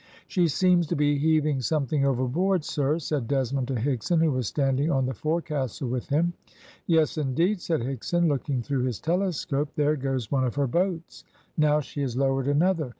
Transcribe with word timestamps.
"She 0.27 0.47
seems 0.47 0.87
to 0.87 0.95
be 0.95 1.19
heaving 1.19 1.61
something 1.61 2.03
overboard, 2.07 2.63
sir," 2.63 2.97
said 2.97 3.27
Desmond 3.27 3.67
to 3.67 3.75
Higson, 3.75 4.19
who 4.19 4.31
was 4.31 4.47
standing 4.47 4.89
on 4.89 5.05
the 5.05 5.13
forecastle 5.13 5.89
with 5.89 6.09
him. 6.09 6.33
"Yes, 6.87 7.19
indeed," 7.19 7.61
said 7.61 7.81
Higson, 7.81 8.27
looking 8.27 8.63
through 8.63 8.85
his 8.85 8.99
telescope. 8.99 9.69
"There 9.75 9.95
goes 9.95 10.31
one 10.31 10.43
of 10.43 10.55
her 10.55 10.65
boats! 10.65 11.23
now 11.55 11.81
she 11.81 12.01
has 12.01 12.17
lowered 12.17 12.47
another. 12.47 12.89